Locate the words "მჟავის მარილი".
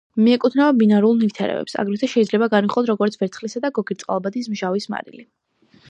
4.57-5.29